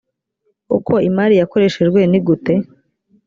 [0.77, 2.53] uko imari yakoreshejwe nigute